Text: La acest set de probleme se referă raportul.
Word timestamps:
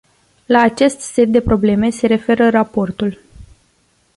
La 0.45 0.61
acest 0.61 0.99
set 0.99 1.29
de 1.29 1.41
probleme 1.41 1.89
se 1.89 2.07
referă 2.07 2.49
raportul. 2.49 3.19